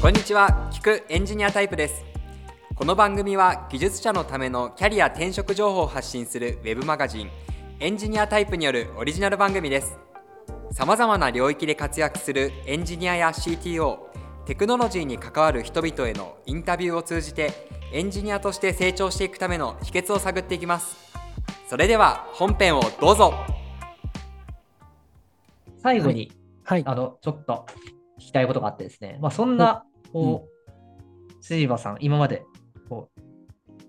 [0.00, 0.70] こんにちは。
[0.72, 2.06] 聞くエンジニアタイプです。
[2.74, 7.30] この番組は技術者のためのキャリア転職情報を発信するウェブマガジン
[7.80, 9.98] エンジニアタイプによるオリジナル番組です。
[10.72, 13.98] さまざまな領域で活躍するエンジニアや CTO
[14.46, 17.52] テクノロジーに関わる人々へのインタビューを通じて
[17.92, 20.96] エンジニアとして成長していくための秘訣を探っていきます。
[21.68, 23.34] それでは本編をどうぞ。
[25.76, 26.32] 最後に、
[26.64, 26.82] はい。
[26.86, 27.66] あの、ちょっと
[28.18, 32.44] 聞きたいことがあってですね、まあ、そんな、こう、シーバさん、今まで、
[32.88, 33.20] こう、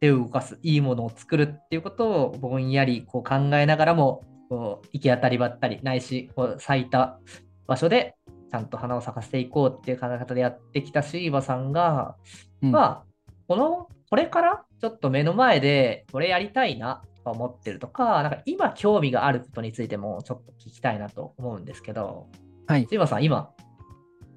[0.00, 7.18] 手を動かす、いいものを作るっていうことをぼんやりこう考えながらも、こう、行き当たりばったり、ないし、こう、咲いた
[7.66, 8.14] 場所で、
[8.50, 12.16] ちゃんと花を咲かせていこうっていう考え方でやってきたシーバさんが、
[12.62, 13.04] うんまあ、
[13.48, 22.28] この、これからちょっと目の前で、これやりたいなと思ってるとか、なんか今興味があることについてもちょっと聞きたいなと思うんですけど、
[22.66, 22.86] はい。
[22.88, 23.50] シーバさん、今、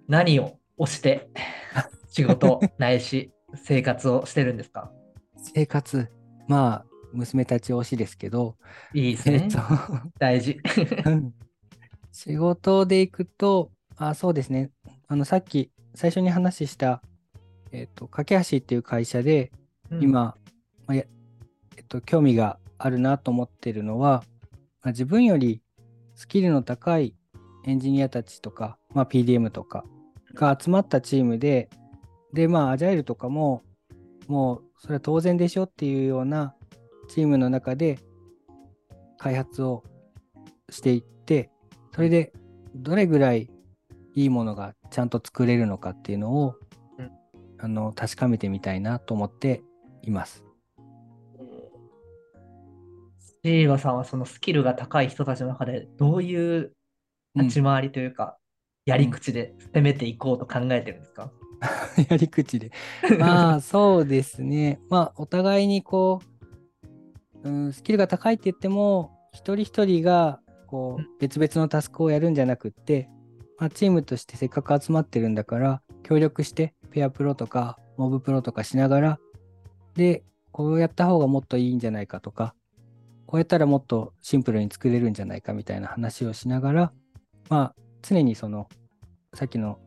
[0.08, 1.30] 何を押して
[2.09, 4.92] 仕事ないし、生活をしてるんですか？
[5.38, 6.09] 生活。
[6.47, 8.56] まあ、娘たち推しですけど、
[8.94, 9.52] いいですねえっ。
[9.52, 9.59] と、
[10.20, 10.59] 大事。
[11.05, 11.33] うん
[12.11, 14.72] 仕事で行くと、あ、そうですね。
[15.08, 17.03] あの、さっき最初に話した、
[17.72, 19.52] えっと、架け橋っていう会社で、
[19.92, 20.36] うん、今、
[20.88, 21.03] まあや
[21.75, 24.23] えっと、興味があるなと思ってるのは、
[24.81, 25.61] まあ、自分より
[26.16, 27.14] スキルの高い
[27.66, 29.86] エンジニアたちとか、まあ、PDM とか
[30.38, 31.69] が集まったチームで、
[32.33, 33.63] で、まあ、アジャイルとかも、
[34.27, 36.55] もう、それは当然でしょっていうような
[37.09, 37.99] チームの中で
[39.17, 39.83] 開発を
[40.69, 41.49] していって、
[41.93, 42.31] それで
[42.75, 43.49] どれぐらい
[44.13, 46.55] いいものがちゃんと作れるのかっていうのを、
[46.99, 47.11] うん
[47.59, 49.63] あの確かめてみたいなと思って
[50.03, 50.43] います。
[53.43, 56.73] シーバさんはそのスキルが高い人たちの中で、どういう
[57.35, 58.38] 立ち回りというか、
[58.88, 61.30] やり口で攻めていこうと考えてるんですか、
[62.09, 62.71] やり口で。
[63.19, 64.80] まあ そうですね。
[64.89, 66.21] まあお互いにこ
[67.43, 73.09] う、うん、スキルが高いって言っても、一人一人がこうう別々のタスクをやるんじゃなくって、
[73.59, 79.20] まあ、チームとしてせっかく集まってるんだから、協力してペアプロとかモブプロとかしながら、
[79.95, 82.55] で、こうやった方がもっといいんじゃないかとか、
[83.26, 86.93] こうやったらもっとシンプルに作れるんじゃないかみたいな話をしながら、
[87.49, 88.68] まあ常にその、
[89.34, 89.80] さっきの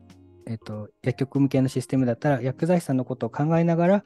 [0.45, 4.03] えっと、薬局向けのシステムだったら、薬剤師さんのことを考えながら、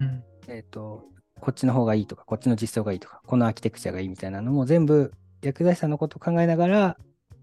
[0.00, 0.22] うん。
[0.48, 1.04] えっと、
[1.40, 6.96] こっちの方がいいとか、こっちの実装がいいとか、このアーキテクチャがいいみたいなのも全部薬剤師さんのことを考えながら、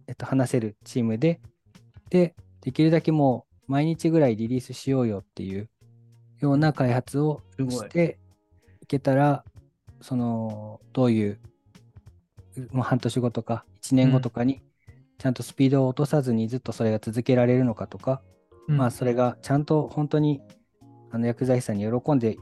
[0.07, 1.39] えっと、話せるチームで、
[2.09, 5.69] で、できるだけもう毎日ぐらいリリースしようよっていう
[6.39, 8.17] ような開発をして
[8.81, 8.87] い。
[8.87, 9.43] けたら、
[10.01, 11.39] その、どういう、
[12.71, 14.61] もう半年後とか1年後とかに、
[15.21, 18.23] ちゃんとスピードを落とさずにずっとそれが続けられるのかとか、
[18.67, 20.41] うんまあそれがちゃんと本当に
[21.11, 22.37] あの薬剤師さんに喜んで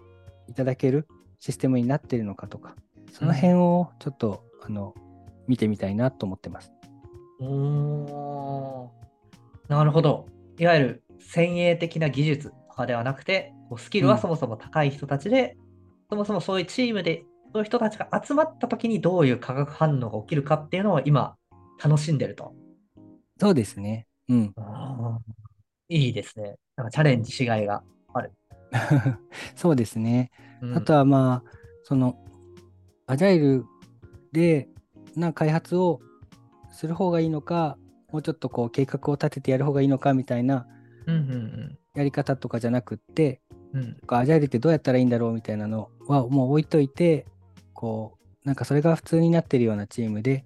[0.48, 1.06] いただける
[1.40, 2.78] システムになっているのかとか、
[3.12, 4.96] その辺をちょっと、あの
[5.46, 6.72] 見てみたいなと思ってます。
[7.42, 8.90] おー
[9.68, 10.28] なるほど。
[10.58, 15.58] いわゆる先鋭的な技術とかではなくて、スキルはうんそもそも高い人たちで、
[16.10, 21.36] そもそもそういうチームで、そういう人たちが集まった時にどういう化学反応が起きるかっていうのを今、
[21.84, 22.54] 楽しんでると。
[23.40, 24.08] そうですね。
[24.28, 24.54] うん。
[25.88, 26.58] いいですね。
[26.76, 27.84] なんかチャレンジしがいが
[28.14, 28.32] ある。
[29.56, 30.32] そうですね。
[30.62, 31.52] うんあとはまあ、
[31.84, 32.18] その、
[33.08, 33.66] アジャイル
[34.32, 34.70] で
[35.16, 36.02] な開発を
[36.72, 37.78] する方がいいのか、
[38.12, 40.68] もうちょっとこう計画を立ててやる方がいいのかみたいな
[41.06, 43.42] うんうんやり方とかじゃなくって、
[43.74, 47.26] うんうんアジャイルってどうやったらいいんだろうみたいなのはもう置いといて、
[47.74, 50.44] こう、なんかそれが普通になってるようなチームで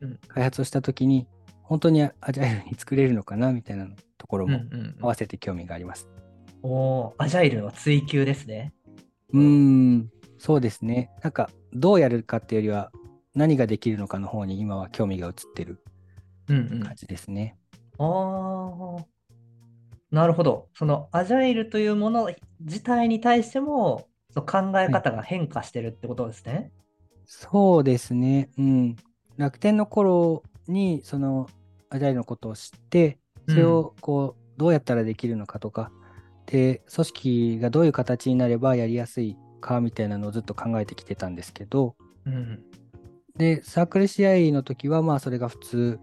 [0.00, 1.26] うん開発をしたときに、
[1.70, 3.86] 本当にアジャイルに作れるのかなみたいな
[4.18, 6.08] ところうんもうんうん合わせて興味があります。
[6.64, 8.74] おーアジャイルの追求ですね。
[9.32, 11.12] うーん、そうですね。
[11.22, 12.90] なんか、どうやるかっていうよりは、
[13.36, 15.80] 何ができるのかの方に今は興味が移ってる
[16.48, 17.56] うんうん感じですね。
[17.98, 19.04] ああ、
[20.10, 20.68] なるほど。
[20.74, 22.28] そのアジャイルというもの
[22.58, 26.72] 自体に対しても、その考え方が変化してるってことですね。
[27.26, 28.50] そうですね。
[28.58, 28.96] うん。
[29.36, 31.48] 楽天の頃に、その、
[31.90, 35.90] アジャイルのことを知って、それをこう、どうやったらできるのかとか、
[36.46, 41.96] で、組織がどういう形になればやりやすいかみたいなのをずっと考えてきてたんですけど、
[42.26, 42.62] うん。
[43.36, 46.00] で、サークル試合の時は、まあ、それが普通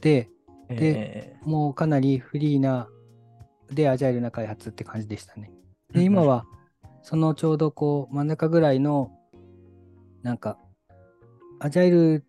[0.00, 0.30] で、
[0.70, 1.36] え。
[1.44, 2.88] もうかなりフリーな、
[3.70, 5.50] で、アジャイルな開発って感じでしたね。
[5.92, 6.04] で、うんうん。
[6.06, 6.44] 今は、
[7.02, 9.12] そのちょうどこう、真ん中ぐらいの、
[10.22, 10.58] なんか、
[11.60, 12.24] アジャイル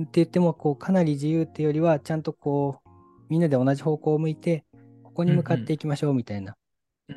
[0.00, 2.88] って言っても、こう、かなり自由っていうよりは、ちゃんとこう、
[3.28, 4.64] みんなで同じ方向を向いて、
[5.02, 6.56] ここに向かっていきましょうみたいな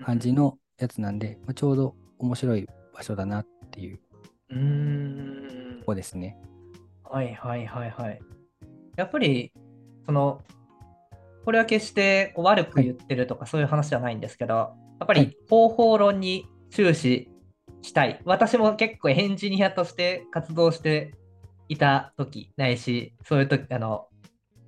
[0.03, 3.99] 感じのやつなんで、まあ、ちょうど面白い場所だなっていう
[4.49, 6.37] うーんとこですね。
[7.03, 8.19] はいはいはいはい。
[8.95, 9.51] やっぱり、
[10.05, 10.41] その、
[11.45, 17.29] これは決してこう悪く言ってるとかそういう話じゃないんですけど、やっぱはいり方法論に終始
[17.81, 18.19] したい。
[18.25, 21.13] 私も結構エンジニアとして活動して
[21.69, 24.07] いた時ないし、そういう時、あの、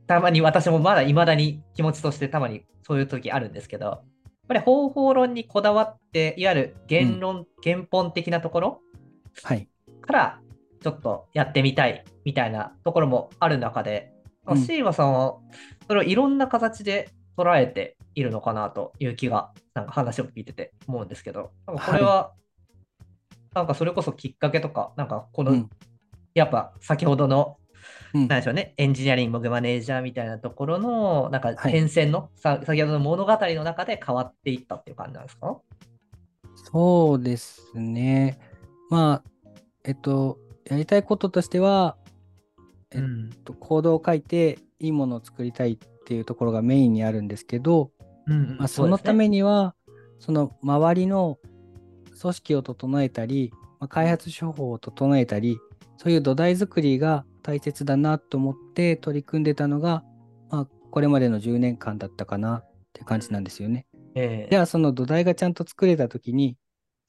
[0.08, 4.02] たまに私もまだ未だに気持ちとしてたまにそういう時あるんですけど、やっ
[4.48, 8.82] ぱり方法論にこだわって、いわゆる言論、原本的なところ
[9.44, 9.68] はい。
[10.02, 10.42] から
[10.82, 14.12] ちょっとやってみたいみたいなところもある中で、
[14.48, 14.58] うん。
[14.58, 15.38] シーバさんは
[15.88, 22.34] それをいろんな形で捉えているのかなという気が、なんか話を聞いてて思うんですけど、なんかこれは、
[23.54, 25.70] なんかそれこそきっかけとか、なんかこの、うん
[26.34, 27.58] やっぱ先ほどの、
[28.14, 35.60] うんなんでしょうね、エンジニアリングマネージャーみたいなところの、なんかはい変遷の、さ先ほどの物語の中で変わっていったっていう感じなんですか？
[36.72, 38.40] そうですね。
[38.90, 39.30] まあ、
[39.84, 41.98] えっと、やりたいこととしては、
[42.92, 43.30] えっん。
[43.46, 47.92] とコードを書いていいものを作りたいっていうところがメインにあるんですけど、
[48.26, 49.76] うんまあ、そのためには、
[50.18, 51.38] その周りの
[52.20, 55.60] 組織を整えたり、まあ、開発手法を整えたり、
[56.02, 60.06] そういう土台作りが大切だなと思って取り組んでたのが、
[60.50, 63.86] まあ、これまでの10年間だったかなって感じなんですよね。
[64.16, 66.56] ええじゃあその土台がちゃんと作れた時に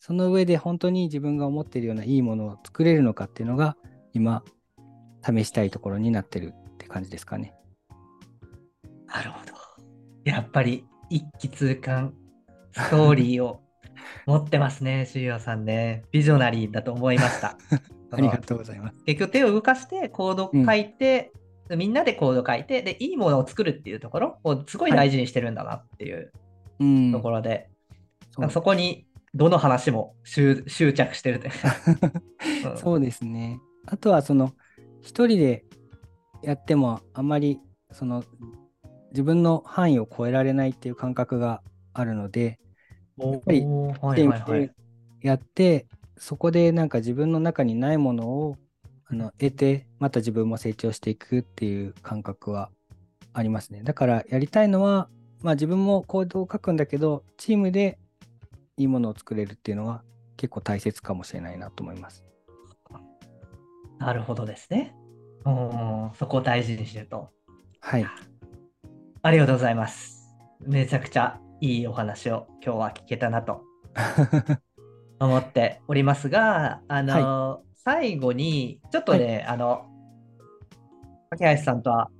[0.01, 3.77] その上で本当に自分が思っているようないいものを作れるのかっていうのが
[4.13, 4.43] 今
[5.25, 7.55] 試したいところになってるって感じですかね。
[9.07, 9.53] なるほど。
[10.25, 12.13] やっぱり一気通貫
[12.73, 13.61] ストーリーを
[14.27, 16.03] 持ってますね、シュウさんね。
[16.11, 17.57] ビジョナリーだと思いました。
[18.13, 19.05] ありがとうございます。
[19.05, 21.33] 結局手を動かしてコードを書いて、
[21.71, 26.33] みんなでコードを書いて、で、いいものを作るっていうところをすごい大事にしてるんだなっていう
[26.81, 27.13] うん。
[27.13, 27.71] ところで、
[28.33, 31.53] そうそこにどの話も執執着してるという
[32.79, 33.61] そうですね。
[33.87, 34.53] あとはその
[35.01, 35.65] 一人で
[36.43, 37.61] やってもあまり
[37.93, 38.25] その
[39.13, 42.59] 自分の範囲を超えられないっていう感覚があるので、
[43.19, 44.71] おぱり。
[45.23, 45.87] やって、
[46.21, 48.59] そこでなんか自分の中にないものを
[49.07, 52.71] あの得て、また自分も成長していくっていう感覚は
[53.33, 53.83] ありますね。
[53.83, 55.09] だからやりたいのは、
[55.41, 57.99] まあ自分もコードを書くんだけど、チームで
[58.77, 60.05] いいものを作れるっていうのは
[60.37, 62.23] 結構大切かもしれないなと思います。
[63.99, 64.95] なるほどですね。
[65.47, 67.31] うんそこを大事にしてると。
[67.81, 68.07] はい。
[69.23, 70.37] ありがとうございます。
[70.61, 73.63] めちゃくちゃいいお話を今日は聞けたなと
[75.21, 79.87] 思っておりますが、あの、最後に、ちょっとね、あの、
[81.31, 82.11] 竹林さんとは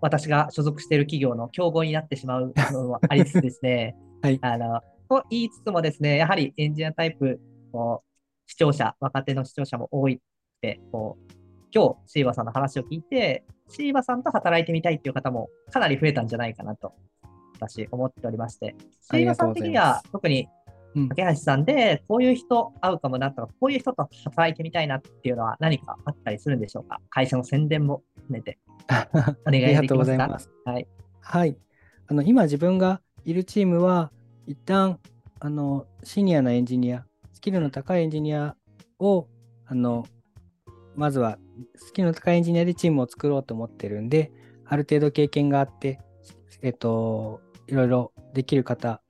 [0.00, 4.38] 私が所属している企業の競合になってしまうのもありつつですね、 はい。
[4.40, 7.40] あの、と言いつつもですね、やはりエンジニアタイプ
[7.72, 8.02] の
[8.46, 10.18] 視聴者、若手の視聴者も多いっ
[10.60, 11.32] て、こう、
[11.74, 16.92] 今日、シーバさんの話を聞いて、シーバさんと働いてみたいっていう方もかなり増えたんじゃないかなと、
[17.56, 19.96] 私、思っておりまして、シーバさ的にうんございます。
[19.96, 20.48] は特に
[20.94, 27.00] うん竹橋さんで、こういう人合うかもなとか、こういう人と働いてみたいなっていうのは何かあったりするんでしょうか？
[27.10, 28.58] 会社の宣伝も含めて
[29.46, 30.50] お願いありがとうございます。
[30.64, 30.86] はい。
[31.20, 31.56] はい。
[32.06, 34.12] あの今自分がいるチームは
[34.46, 34.98] 一旦
[35.40, 38.56] あのシニアなエンジニア、スキルの高いエンジニア
[38.98, 39.26] を
[39.66, 40.06] あの
[40.94, 41.38] まずは
[41.74, 44.32] スキルの高いエンジニアでチームを作ろうと思ってるんで、
[44.66, 46.00] ある程度経験があって、
[46.62, 49.00] えっと、いろいろできる方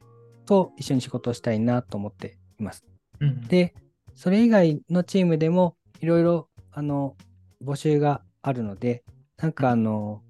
[0.47, 2.85] と一緒に仕事をしたいなと思っています。
[3.21, 3.41] うん。
[3.47, 3.75] で、
[4.15, 7.17] それ以外のチームでもいろいろあの
[7.63, 9.05] 募集があるので、
[9.39, 10.23] なんかあの、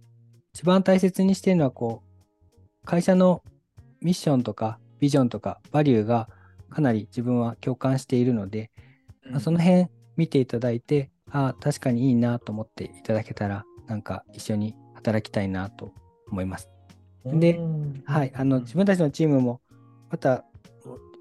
[0.54, 3.42] 一番大切にしてるのはこう、会社の
[4.00, 6.28] ミッションとかビジョンとかバリューが
[6.70, 8.70] かなり自分は共感しているので、
[9.30, 15.92] まあその辺見ていただいて、ああ、確かにいいなと思っていただけたら、なんか一緒に働きたいなと
[16.30, 16.70] 思います。
[17.24, 18.02] でうん。
[18.04, 19.60] はい、あの自分たちのチームも、
[20.14, 20.44] また、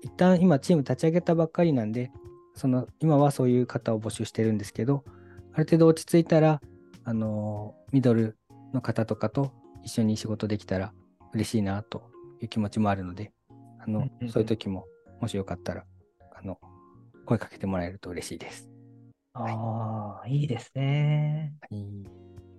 [0.04, 2.12] 一旦今、チーム立ち上げたばっかりなんで、
[2.54, 5.04] その今はそういう方を募集してるんですけど、
[5.52, 6.62] ある程度落ち着いたら、
[7.04, 8.38] あのミドル
[8.72, 10.94] の方とかと一緒に仕事できたら
[11.34, 12.04] 嬉しいなと
[12.40, 13.32] いう気持ちもあるので、
[13.80, 14.86] あのうんうんうんそういう時も、
[15.20, 15.86] もしよかったら、
[16.36, 16.60] あの
[17.26, 18.70] 声かけてもらえると嬉しいです。
[19.34, 21.56] ああ、いいですね。
[21.62, 21.88] はい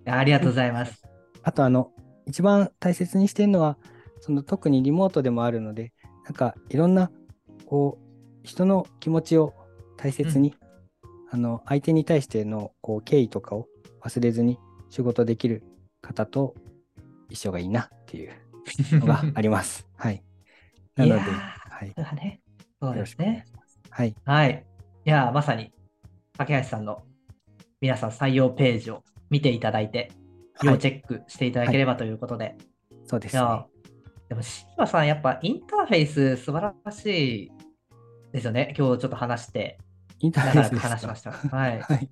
[0.07, 1.01] ありがとうございます。
[1.43, 1.93] あと、あの、
[2.25, 3.77] 一番大切にしてるのは、
[4.19, 5.93] その特にリモートでもあるので、
[6.25, 7.11] なんかいろんな、
[7.65, 8.05] こう、
[8.43, 9.53] 人の気持ちを
[9.95, 10.55] 大切に、
[11.31, 13.67] あの、相手に対しての、こう、敬意とかを
[14.03, 15.63] 忘れずに仕事できる
[16.01, 16.55] 方と
[17.29, 18.31] 一緒がいいなっていう
[18.91, 19.87] のがあります。
[19.97, 20.23] はい。
[20.95, 21.93] なので、はい。
[22.15, 22.41] ね、
[22.81, 23.45] そうですね。
[23.89, 24.15] はい。
[24.25, 24.65] はい。
[25.05, 25.71] いやー、まさに、
[26.37, 27.03] 架橋さんの
[27.81, 30.11] 皆さん採用ページを見ていただいて、
[30.55, 32.55] はい、要チェックしていただければということで。
[33.05, 33.65] そうですね。
[34.29, 37.51] でも、シーバさん、やっぱインターフェース素晴らしい
[38.31, 38.73] ですよね。
[38.77, 39.77] 今日ちょっと話して、
[40.19, 41.31] インターフェース話しました。
[41.31, 41.77] はい。
[41.77, 42.09] いはい。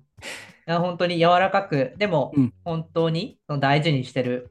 [0.66, 4.50] や、本当に柔らかく、でもうん、本当に大事にしてる、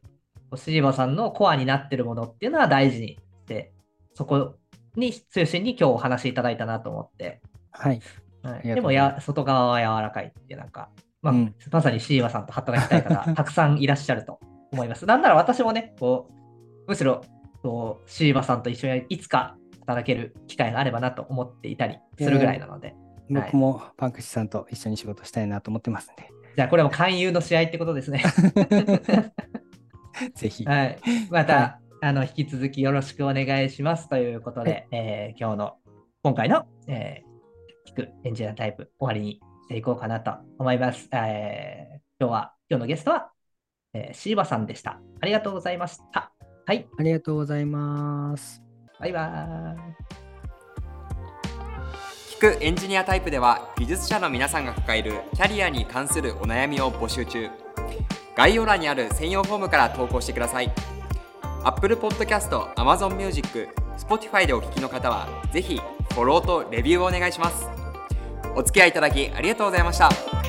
[0.55, 3.73] シーバさんのコアになってるものっていうのは大事にして、
[4.13, 4.55] そこ
[4.95, 7.41] に中心に今日お話しいただいたなと思って、
[7.71, 8.01] はい。
[8.43, 10.89] はい、でもや、外側は柔らかいってなんか、
[11.21, 14.39] まあうんまさにシーバさんと働きたい方、 たくさんいらっしゃると
[14.71, 15.05] 思います。
[15.05, 17.21] なんなら私もね、こう、むしろ、
[17.63, 22.97] こう、シーバさんと一緒にいつか働ける機会があればなと思っていたりするぐらいなので、はい
[23.29, 28.21] 僕もパンクシさんと一緒に仕事したいなと思ってますんで、じゃあこれも勧誘の試合ってことですね。
[30.35, 30.65] ぜひ。
[30.65, 30.99] はい。
[31.31, 35.77] また、はあの、引き続きよろしくお願いしますということで、えー今日の、
[36.21, 37.33] 今回の、えー
[37.89, 41.07] 聞くエンジニアタイプ終わりにしていこうかなと思います。
[41.13, 43.31] えー今日は、今日のゲストは、
[43.93, 44.99] えーシーバさんでした。
[45.21, 46.32] ありがとうございました。
[46.65, 46.85] はい。
[46.97, 48.61] ありがとうございます。
[48.99, 50.23] バイバーイ。
[52.43, 57.49] 聞くエンジニアタイプでは技術者の皆さんが抱えるキャリアに関するお悩みを募集中
[58.35, 60.69] 概要欄にある専用フォームから投稿してください
[61.63, 65.79] Apple Podcast、Amazon Music、Spotify でお聞きの方はぜひ
[66.13, 67.67] フォローとレビューをお願いします
[68.55, 70.42] お付き合いいただきありがとうございました